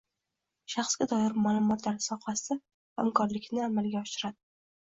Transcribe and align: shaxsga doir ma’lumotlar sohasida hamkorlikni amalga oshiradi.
shaxsga 0.75 1.07
doir 1.11 1.35
ma’lumotlar 1.43 1.99
sohasida 2.07 2.57
hamkorlikni 3.03 3.65
amalga 3.67 4.05
oshiradi. 4.09 4.43